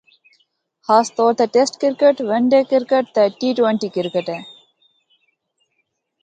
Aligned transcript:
خاص 0.87 1.07
طور 1.17 1.31
تے 1.37 1.45
test 1.55 1.73
cricket, 1.81 2.15
one 2.29 2.41
day 2.51 2.61
cricket 2.71 3.05
تے 3.15 3.23
ٹی 3.39 3.49
ٹونٹی 3.57 3.89
کرکٹ 3.95 4.25
ہے۔ 4.33 4.39